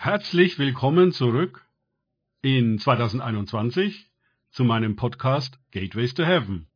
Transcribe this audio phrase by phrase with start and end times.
[0.00, 1.66] Herzlich willkommen zurück
[2.40, 4.08] in 2021
[4.52, 6.68] zu meinem Podcast Gateways to Heaven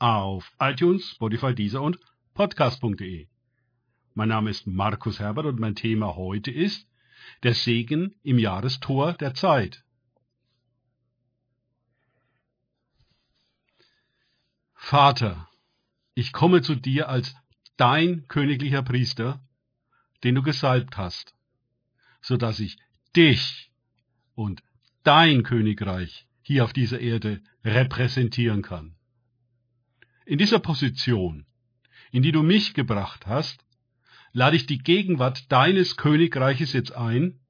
[0.00, 2.00] auf iTunes, Spotify, Deezer und
[2.34, 3.28] Podcast.de.
[4.14, 6.90] Mein Name ist Markus Herbert und mein Thema heute ist
[7.44, 9.84] der Segen im Jahrestor der Zeit.
[14.74, 15.48] Vater,
[16.14, 17.36] ich komme zu dir als
[17.76, 19.46] dein königlicher Priester,
[20.24, 21.33] den du gesalbt hast,
[22.24, 22.78] so dass ich
[23.14, 23.70] dich
[24.34, 24.62] und
[25.02, 28.96] dein Königreich hier auf dieser Erde repräsentieren kann.
[30.24, 31.46] In dieser Position,
[32.12, 33.64] in die du mich gebracht hast,
[34.32, 37.40] lade ich die Gegenwart deines Königreiches jetzt ein,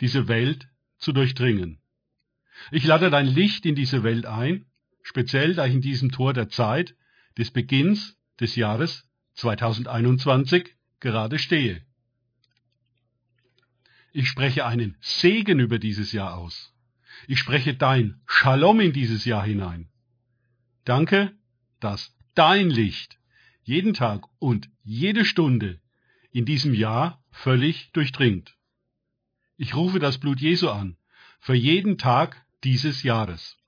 [0.00, 1.80] diese Welt zu durchdringen.
[2.72, 4.66] Ich lade dein Licht in diese Welt ein,
[5.02, 6.96] speziell da ich in diesem Tor der Zeit
[7.38, 11.86] des Beginns des Jahres 2021 gerade stehe.
[14.12, 16.72] Ich spreche einen Segen über dieses Jahr aus.
[17.28, 19.88] Ich spreche dein Shalom in dieses Jahr hinein.
[20.84, 21.32] Danke,
[21.78, 23.18] dass dein Licht
[23.62, 25.80] jeden Tag und jede Stunde
[26.32, 28.56] in diesem Jahr völlig durchdringt.
[29.56, 30.96] Ich rufe das Blut Jesu an
[31.38, 33.58] für jeden Tag dieses Jahres.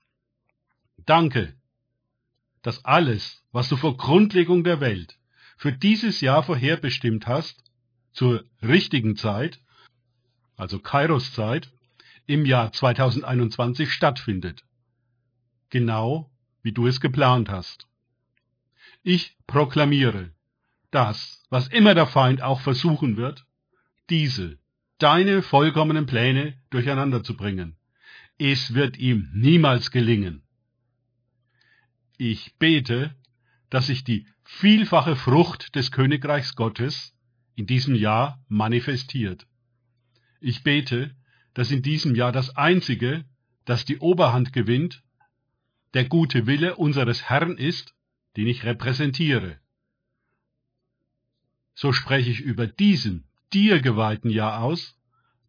[1.05, 1.55] Danke,
[2.61, 5.17] dass alles, was du vor Grundlegung der Welt
[5.57, 7.63] für dieses Jahr vorherbestimmt hast,
[8.11, 9.62] zur richtigen Zeit,
[10.55, 11.71] also Kairos Zeit,
[12.25, 14.63] im Jahr 2021 stattfindet.
[15.69, 16.29] Genau
[16.61, 17.87] wie du es geplant hast.
[19.03, 20.31] Ich proklamiere,
[20.91, 23.45] dass, was immer der Feind auch versuchen wird,
[24.09, 24.57] diese,
[24.97, 27.75] deine vollkommenen Pläne durcheinander zu bringen.
[28.37, 30.43] Es wird ihm niemals gelingen.
[32.17, 33.15] Ich bete,
[33.69, 37.13] dass sich die vielfache Frucht des Königreichs Gottes
[37.55, 39.47] in diesem Jahr manifestiert.
[40.45, 41.15] Ich bete,
[41.53, 43.23] dass in diesem Jahr das Einzige,
[43.63, 45.01] das die Oberhand gewinnt,
[45.93, 47.95] der gute Wille unseres Herrn ist,
[48.35, 49.57] den ich repräsentiere.
[51.75, 53.23] So spreche ich über diesen
[53.53, 54.99] dir geweihten Jahr aus,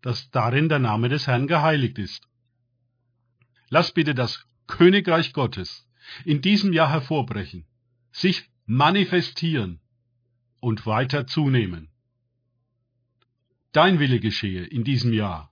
[0.01, 2.29] dass darin der Name des Herrn geheiligt ist.
[3.71, 5.89] Lass bitte das Königreich Gottes
[6.25, 7.67] in diesem Jahr hervorbrechen,
[8.13, 9.81] sich manifestieren
[10.61, 11.91] und weiter zunehmen.
[13.75, 15.51] Dein Wille geschehe in diesem Jahr,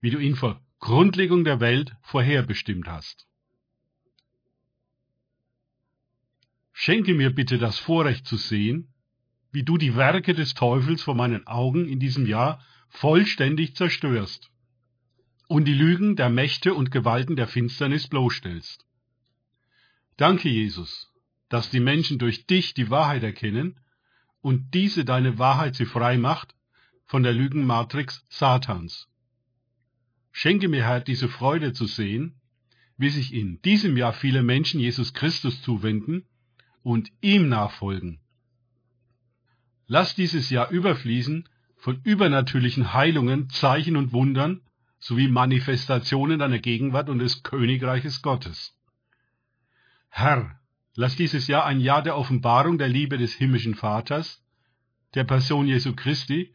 [0.00, 3.26] wie du ihn vor Grundlegung der Welt vorherbestimmt hast.
[6.72, 8.94] Schenke mir bitte das Vorrecht zu sehen,
[9.50, 14.48] wie du die Werke des Teufels vor meinen Augen in diesem Jahr vollständig zerstörst
[15.48, 18.86] und die Lügen der Mächte und Gewalten der Finsternis bloßstellst.
[20.16, 21.12] Danke, Jesus,
[21.48, 23.80] dass die Menschen durch dich die Wahrheit erkennen
[24.40, 26.54] und diese deine Wahrheit sie frei macht
[27.10, 29.08] von der Lügenmatrix Satans.
[30.30, 32.40] Schenke mir, Herr, diese Freude zu sehen,
[32.98, 36.24] wie sich in diesem Jahr viele Menschen Jesus Christus zuwenden
[36.84, 38.20] und ihm nachfolgen.
[39.88, 44.60] Lass dieses Jahr überfließen von übernatürlichen Heilungen, Zeichen und Wundern
[45.00, 48.78] sowie Manifestationen deiner Gegenwart und des Königreiches Gottes.
[50.10, 50.60] Herr,
[50.94, 54.44] Lass dieses Jahr ein Jahr der Offenbarung der Liebe des himmlischen Vaters,
[55.14, 56.54] der Person Jesu Christi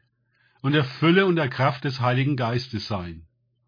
[0.62, 3.28] und der Fülle und der Kraft des Heiligen Geistes sein,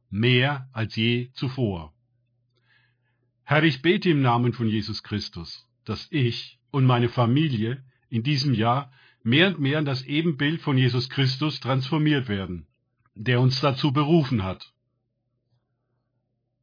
[0.09, 1.93] mehr als je zuvor.
[3.43, 8.53] Herr, ich bete im Namen von Jesus Christus, dass ich und meine Familie in diesem
[8.53, 8.91] Jahr
[9.23, 12.67] mehr und mehr in das Ebenbild von Jesus Christus transformiert werden,
[13.15, 14.73] der uns dazu berufen hat.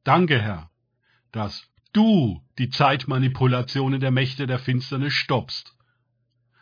[0.05, 0.71] Danke, Herr,
[1.33, 5.75] dass du die Zeitmanipulationen der Mächte der Finsternis stoppst,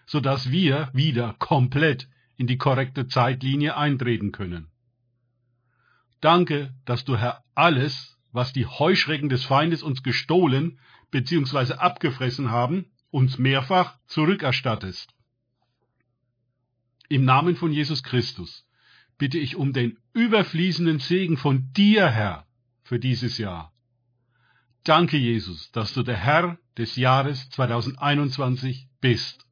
[0.07, 2.09] so dass wir wieder komplett
[2.43, 4.67] in die korrekte Zeitlinie eintreten können.
[6.21, 10.81] Danke, dass du Herr alles, was die Heuschrecken des Feindes uns gestohlen
[11.13, 11.75] bzw.
[11.75, 15.15] abgefressen haben, uns mehrfach zurückerstattest.
[17.09, 18.67] Im Namen von Jesus Christus
[19.19, 22.45] bitte ich um den überfließenden Segen von dir, Herr,
[22.83, 23.73] für dieses Jahr.
[24.83, 29.47] Danke, Jesus, dass du der Herr des Jahres 2021 bist.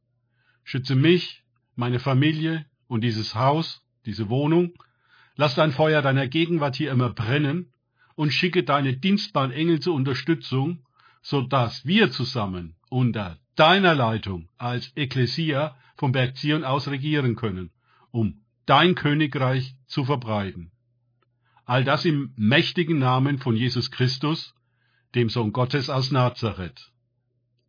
[0.65, 1.45] Schütze mich,
[1.77, 4.75] meine Familie und dieses Haus, diese Wohnung.
[5.37, 7.73] Lass dein Feuer deiner Gegenwart hier immer brennen
[8.17, 10.85] und schicke deine dienstbaren Engel zur Unterstützung,
[11.23, 17.71] so dass wir zusammen unter deiner Leitung als Ekklesia vom Berg Zion aus regieren können,
[18.11, 20.73] um dein Königreich zu verbreiten.
[21.65, 24.55] All das im mächtigen Namen von Jesus Christus,
[25.15, 26.91] dem Sohn Gottes aus Nazareth.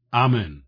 [0.09, 0.63] Amen.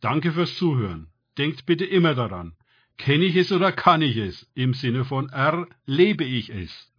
[0.00, 1.11] Danke fürs Zuhören.
[1.38, 2.56] Denkt bitte immer daran,
[2.98, 4.48] Kenne ich es oder kann ich es?
[4.54, 6.92] Im Sinne von erlebe ich es.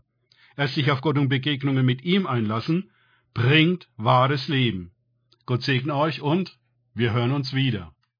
[0.57, 2.91] Erst sich auf Gott und Begegnungen mit ihm einlassen,
[3.33, 4.91] bringt wahres Leben.
[5.45, 6.57] Gott segne euch und
[6.93, 7.92] wir hören uns wieder.